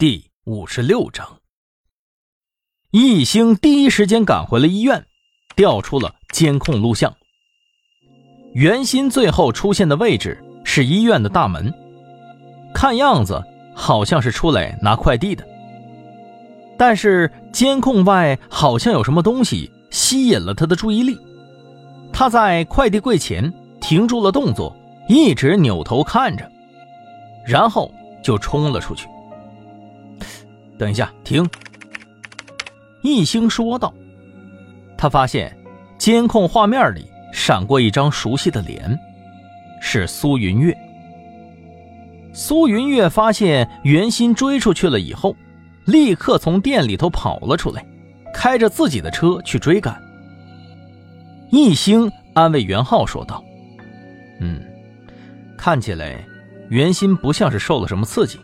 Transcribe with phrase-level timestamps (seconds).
[0.00, 1.26] 第五十六章，
[2.92, 5.04] 易星第一时间赶回了医院，
[5.56, 7.12] 调出了监控录像。
[8.54, 11.74] 袁鑫最后出现的位置是医院的大门，
[12.72, 13.42] 看样子
[13.74, 15.44] 好像是出来拿快递的。
[16.78, 21.18] 但是监控外好像有什么东西吸引了他的注意力，
[22.12, 24.76] 他在快递柜前停住了动作，
[25.08, 26.48] 一直扭头看着，
[27.44, 27.92] 然后
[28.22, 29.08] 就冲了出去。
[30.78, 31.44] 等一下，停！
[33.02, 33.92] 易星说道。
[34.96, 35.56] 他发现
[35.98, 38.98] 监控画面里闪过一张熟悉的脸，
[39.80, 40.76] 是苏云月。
[42.32, 45.34] 苏云月发现袁鑫追出去了以后，
[45.84, 47.84] 立刻从店里头跑了出来，
[48.32, 50.00] 开着自己的车去追赶。
[51.50, 53.42] 易星安慰袁浩说道
[54.40, 54.60] ：“嗯，
[55.56, 56.24] 看起来
[56.70, 58.38] 袁鑫不像是受了什么刺激。”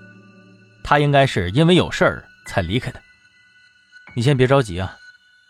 [0.85, 3.01] 他应该是因为有事儿才离开的。
[4.15, 4.95] 你先别着急啊，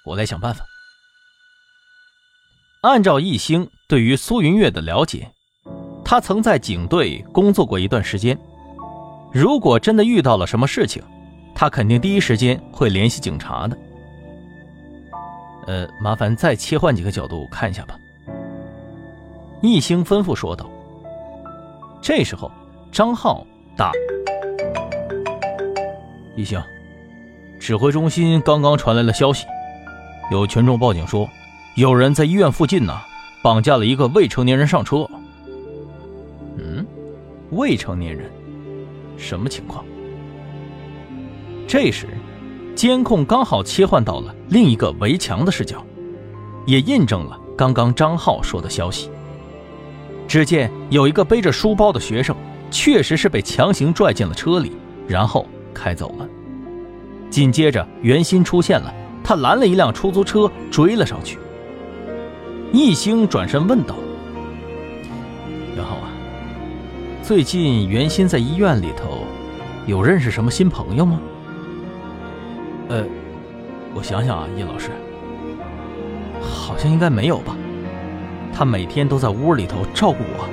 [0.07, 0.65] 我来想办法。
[2.83, 5.31] 按照易星对于苏云月的了解，
[6.05, 8.39] 他曾在警队工作过一段时间。
[9.33, 11.03] 如果真的遇到了什么事情，
[11.55, 13.77] 他肯定第一时间会联系警察的。
[15.67, 17.99] 呃，麻烦再切换几个角度看一下吧。
[19.63, 20.71] 易星吩咐说道。
[22.03, 22.53] 这时候，
[22.93, 23.91] 张浩打。
[26.37, 26.61] 一星，
[27.61, 29.47] 指挥中心刚刚传来了消息，
[30.33, 31.29] 有群众报警说，
[31.77, 32.93] 有人在医院附近呢，
[33.43, 35.09] 绑架了一个未成年人上车。
[36.59, 36.85] 嗯，
[37.51, 38.29] 未成年人，
[39.17, 39.85] 什么情况？
[41.69, 42.09] 这时，
[42.75, 45.85] 监控刚好切换到了另一个围墙的视角，
[46.67, 49.09] 也印证了刚刚张浩说的消息。
[50.27, 52.35] 只见有一个背着书包的学生，
[52.73, 54.73] 确实是被强行拽进了车里，
[55.07, 55.47] 然后。
[55.75, 56.27] 开走了。
[57.29, 58.95] 紧接着，袁鑫出现了，
[59.25, 61.37] 他拦了一辆出租车，追了上去。
[62.73, 63.97] 易星转身问道
[65.75, 66.09] ：“袁浩啊，
[67.23, 69.25] 最近袁鑫在医院里头
[69.87, 71.21] 有认识什么新朋友吗
[72.89, 73.05] ？”“呃，
[73.95, 74.91] 我想想啊，叶老师，
[76.41, 77.57] 好像应该没有吧。
[78.53, 80.49] 他每天都在屋里头照顾我，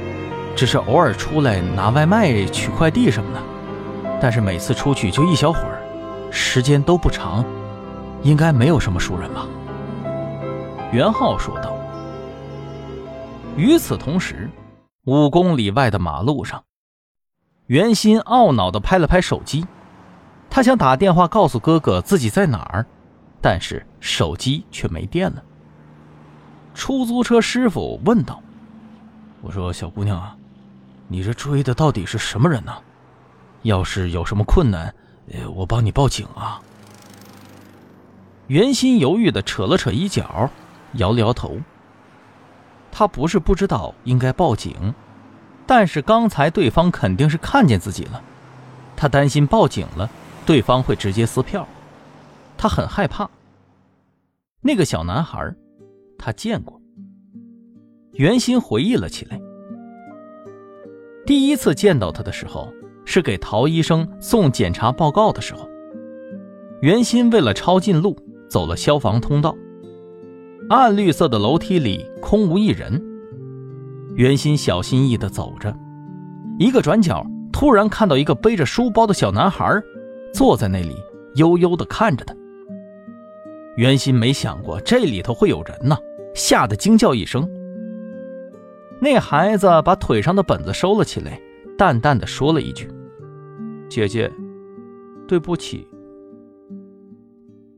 [0.56, 3.42] 只是偶尔出来拿外卖、取快递什么的。”
[4.22, 5.82] 但是每次出去就一小会儿，
[6.30, 7.44] 时间都不长，
[8.22, 9.48] 应该没有什么熟人吧？
[10.92, 11.76] 袁浩说道。
[13.58, 14.48] 与此同时，
[15.06, 16.64] 五公里外的马路上，
[17.66, 19.66] 袁鑫懊恼地拍了拍手机，
[20.52, 22.86] 他想打电话告诉哥哥自己在哪儿，
[23.42, 25.44] 但是手机却没电了。
[26.76, 28.40] 出租车师傅问道
[29.42, 30.38] ：“我说小姑娘啊，
[31.08, 32.72] 你这追的到底是什么人呢？”
[33.64, 34.94] 要是有什么困难，
[35.32, 36.62] 呃，我帮你报警啊。
[38.48, 40.50] 袁心犹豫的扯了扯衣角，
[40.94, 41.58] 摇了摇头。
[42.92, 44.94] 他不是不知道应该报警，
[45.66, 48.22] 但是刚才对方肯定是看见自己了，
[48.98, 50.10] 他担心报警了，
[50.46, 51.66] 对方会直接撕票，
[52.58, 53.30] 他很害怕。
[54.60, 55.54] 那个小男孩，
[56.18, 56.82] 他见过。
[58.14, 59.40] 袁心回忆了起来，
[61.26, 62.74] 第一次见到他的时候。
[63.06, 65.68] 是给陶医生送检查报告的时候，
[66.82, 68.16] 袁鑫为了抄近路，
[68.50, 69.56] 走了消防通道。
[70.70, 73.02] 暗绿色的楼梯里空无一人，
[74.16, 75.76] 袁鑫小心翼翼地走着，
[76.58, 79.82] 一个转角，突然看到一个背着书包的小男孩，
[80.34, 80.96] 坐在那里
[81.36, 82.34] 悠悠地看着他。
[83.76, 85.98] 袁鑫没想过这里头会有人呢，
[86.34, 87.50] 吓得惊叫一声。
[89.02, 91.40] 那孩子把腿上的本子收了起来。
[91.78, 92.90] 淡淡的说了一句
[93.90, 94.32] ：“姐姐，
[95.28, 95.88] 对不起。”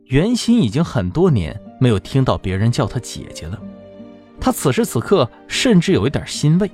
[0.08, 3.59] 袁心已经很多年没有听到别人叫她姐姐了，
[4.40, 6.70] 她此时此刻甚至有一点欣慰。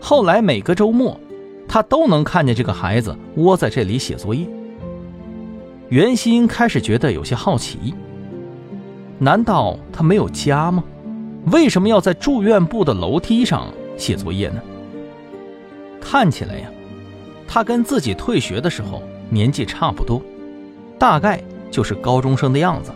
[0.00, 1.18] 后来每个周末，
[1.66, 4.46] 她都能看见这个孩子窝在这里写作业。
[5.88, 7.94] 袁心开始觉得有些好奇：
[9.18, 10.84] 难道他没有家吗？
[11.50, 14.60] 为什么要在住院部的楼梯上写作业呢？
[16.10, 16.70] 看起来呀，
[17.46, 20.22] 他跟自己退学的时候年纪差不多，
[20.98, 22.90] 大概就是高中生的样子。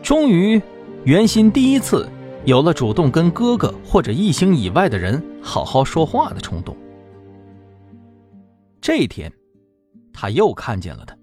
[0.00, 0.62] 终于，
[1.02, 2.08] 袁鑫第一次
[2.44, 6.76] 有了主动跟哥哥或者异性以外的人好好说话的冲动。
[8.80, 9.28] 这一天，
[10.12, 11.16] 他又看见了他。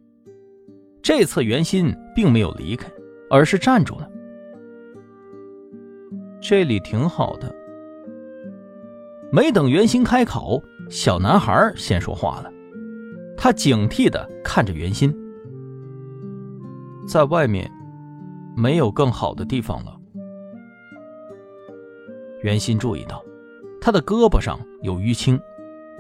[1.02, 2.92] 这次袁鑫并没有离开，
[3.30, 4.10] 而是站住了。
[6.42, 7.56] 这里挺好的。
[9.32, 12.52] 没等袁鑫开口，小男孩先说话了
[13.36, 15.14] ：“他警惕的看着袁心，
[17.08, 17.70] 在外面
[18.56, 19.94] 没有更好的地方了。
[22.42, 23.22] 袁心注意到，
[23.82, 25.38] 他的胳膊上有淤青，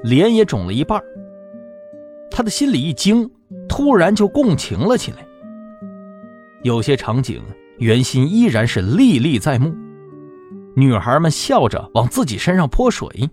[0.04, 1.02] 脸也肿了一半。
[2.32, 3.30] 他的心里一惊，
[3.68, 5.18] 突然就共情了起来。
[6.64, 7.42] 有些场景，
[7.80, 9.76] 袁心依然是历历在目：
[10.80, 13.28] 女孩们笑着往自己身上泼水，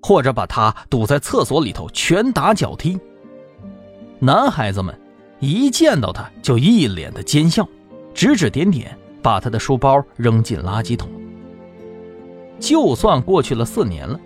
[0.00, 2.98] 或者把他堵在厕所里头拳打脚踢；
[4.18, 4.98] 男孩子们
[5.38, 7.68] 一见到他就一脸的奸笑，
[8.14, 11.10] 指指点点，把他的书包扔进垃圾桶。
[12.58, 14.18] 就算过去了四年了，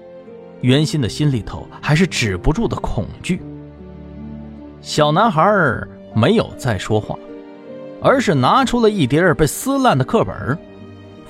[0.60, 3.42] 袁心的心里头还是止不住的恐惧。
[4.80, 5.42] 小男孩
[6.14, 7.18] 没有再说话，
[8.00, 10.56] 而是拿出了一叠被撕烂的课本，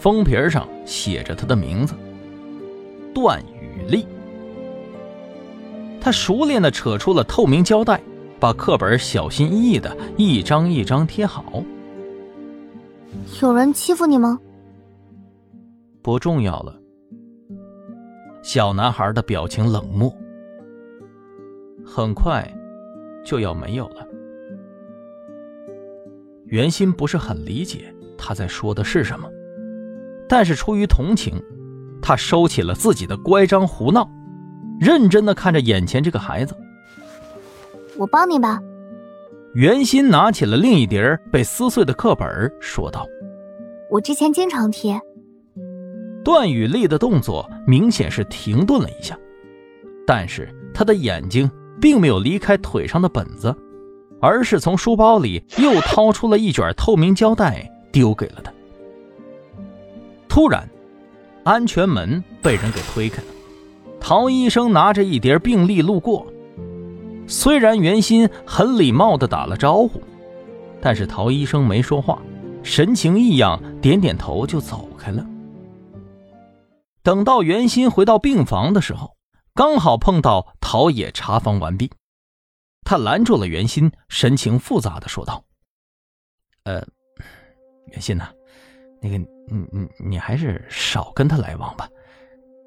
[0.02, 1.94] 封皮上写着他的名字——
[3.14, 4.04] 段雨丽。
[6.00, 8.02] 他熟练的扯出了透明胶带，
[8.40, 11.62] 把课本小心翼翼的一张一张贴好。
[13.40, 14.40] 有人欺负你吗？
[16.02, 16.76] 不重要了。
[18.42, 20.12] 小男孩的表情冷漠，
[21.86, 22.44] 很快
[23.24, 24.04] 就要没有了。
[26.46, 29.30] 袁心不是很理解他在说的是什么，
[30.32, 31.38] 但是出于同情，
[32.00, 34.10] 他收起了自己的乖张胡闹，
[34.80, 36.56] 认真的看着眼前这个孩子。
[37.98, 38.58] 我帮你吧。
[39.52, 43.06] 袁心拿起了另一叠被撕碎的课本，说道
[43.92, 44.98] ：“我之前经常贴。”
[46.24, 49.14] 段雨丽的动作明显是停顿了一下，
[50.06, 53.54] 但是她的眼睛并没有离开腿上的本子，
[54.18, 58.50] 而是从书包里又掏出了一卷透明胶带，丢给了他。
[60.32, 60.66] 突然，
[61.44, 63.28] 安全门被人给推开了，
[64.00, 66.26] 陶医生拿着一叠病历路过。
[67.28, 70.00] 虽然袁心很礼貌地打了招呼，
[70.80, 72.18] 但是陶医生没说话，
[72.62, 75.22] 神情异样，点点头就走开了。
[77.02, 79.14] 等到袁心回到病房的时候，
[79.52, 81.92] 刚好碰到陶冶查房完毕，
[82.86, 85.44] 他拦住了袁心，神情复杂的说道
[86.64, 86.82] ：“呃，
[87.88, 88.30] 袁心呐，
[89.02, 89.28] 那个，你
[89.72, 91.88] 你你还是少跟他来往吧，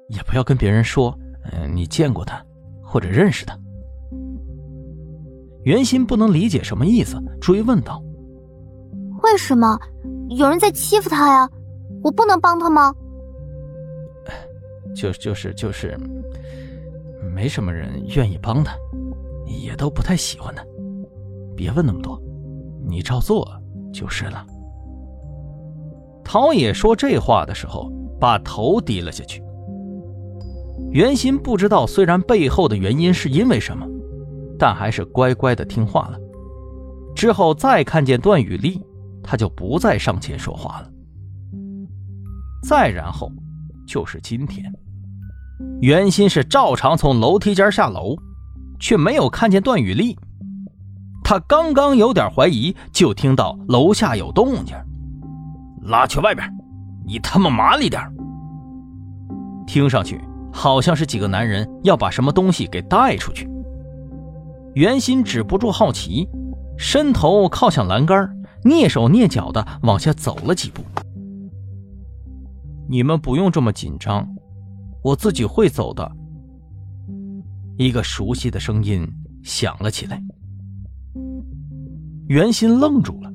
[0.08, 1.16] 也不要跟别人说，
[1.50, 2.44] 嗯，你见过他
[2.82, 3.58] 或者认识他。”
[5.64, 8.00] 袁心不能理解什么意思，追问道
[9.24, 9.78] ：“为什么
[10.28, 11.50] 有人在欺负他呀？
[12.04, 12.94] 我不能帮他吗？”
[14.94, 15.98] 就就是就是，
[17.34, 18.76] 没什么人愿意帮他，
[19.46, 20.64] 也都不太喜欢他。
[21.56, 22.20] 别问那么多，
[22.86, 23.48] 你照做
[23.92, 24.46] 就是了。
[26.28, 27.88] 陶冶说这话的时候，
[28.18, 29.40] 把头低了下去。
[30.90, 33.86] 袁心不知道，虽然背后的原因是因为什么，
[34.58, 36.18] 但还是乖乖的听话了。
[37.14, 38.82] 之后再看见段雨丽，
[39.22, 40.90] 他就不再上前说话了。
[42.64, 43.30] 再然后，
[43.86, 44.64] 就是今天。
[45.80, 48.16] 袁心是照常从楼梯间下楼，
[48.80, 50.18] 却没有看见段雨丽。
[51.22, 54.76] 他刚刚有点怀疑，就听到楼下有动静，
[55.86, 56.46] 拉去外边，
[57.06, 58.02] 你他妈麻利点
[59.66, 60.20] 听上去
[60.52, 63.48] 好像是几个男人要把什么东西给带出去。
[64.74, 66.28] 袁心止不住好奇，
[66.76, 68.28] 伸头靠向栏杆，
[68.64, 70.82] 蹑手蹑脚的往下走了几步。
[72.88, 74.26] 你们不用这么紧张。
[75.02, 76.10] 我自己会走的。
[77.76, 79.08] 一个熟悉的声音
[79.44, 80.20] 响了起来。
[82.26, 83.32] 袁心愣住了，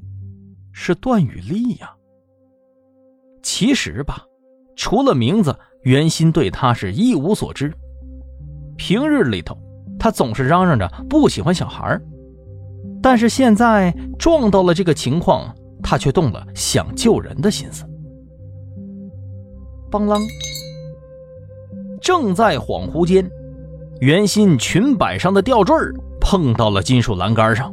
[0.73, 1.89] 是段雨丽呀。
[3.61, 4.25] 其实吧，
[4.75, 7.71] 除了名字，袁心对他是一无所知。
[8.75, 9.55] 平日里头，
[9.99, 12.01] 他总是嚷嚷着不喜欢小孩
[13.03, 17.85] 但是现在撞到了这个情况，他却动了想救人的心思。
[19.91, 20.19] 邦啷。
[22.01, 23.29] 正在恍惚间，
[23.99, 25.75] 袁心裙摆上的吊坠
[26.19, 27.71] 碰到了金属栏杆上。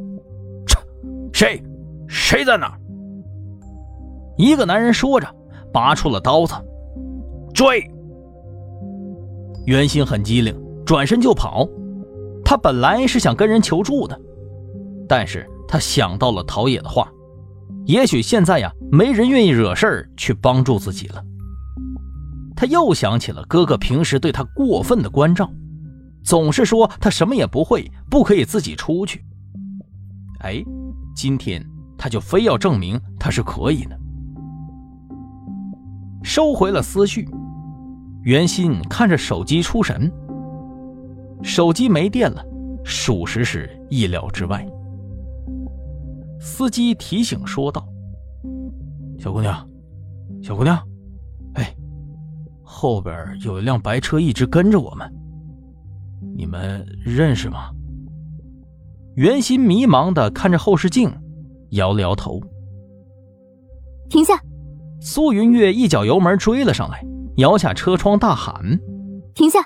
[1.33, 1.62] 谁？
[2.07, 2.71] 谁在那？
[4.37, 5.26] 一个男人说着，
[5.72, 6.54] 拔出了刀子，
[7.54, 7.82] 追。
[9.66, 10.54] 袁心很机灵，
[10.87, 11.68] 转身就跑。
[12.44, 14.18] 他本来是想跟人求助的，
[15.06, 17.10] 但是他想到了陶冶的话，
[17.84, 21.22] 也许现在呀，没人愿意惹事儿去帮助自己了。
[22.56, 25.50] 他又想起了哥哥平时对他过分的关照，
[26.25, 29.22] 总是说他什么也不会，不可以自己出去。
[30.40, 30.64] 哎，
[31.14, 31.62] 今天
[31.98, 33.98] 他就非要证明他是可以的。
[36.22, 37.28] 收回了思绪，
[38.22, 40.10] 袁心看着手机出神。
[41.42, 42.44] 手机没电了，
[42.84, 44.66] 属实是意料之外。
[46.40, 47.87] 司机提醒说道
[49.18, 49.68] ：“小姑娘，
[50.42, 50.76] 小姑娘，
[51.54, 51.75] 哎，
[52.62, 55.12] 后边有一辆白车一直跟着我们，
[56.37, 57.70] 你们认识吗？”
[59.14, 61.12] 袁心迷茫的看着后视镜，
[61.70, 62.40] 摇了摇头。
[64.08, 64.34] 停下！
[65.00, 67.02] 苏云月一脚油门追了上来，
[67.37, 68.81] 摇下车窗大喊
[69.35, 69.61] ：“停下！”